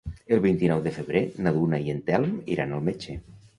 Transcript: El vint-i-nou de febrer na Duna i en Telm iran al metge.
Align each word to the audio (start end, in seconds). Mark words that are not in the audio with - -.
El 0.37 0.39
vint-i-nou 0.45 0.81
de 0.87 0.93
febrer 0.95 1.21
na 1.47 1.53
Duna 1.59 1.81
i 1.85 1.95
en 1.95 2.01
Telm 2.09 2.35
iran 2.59 2.77
al 2.79 2.85
metge. 2.91 3.21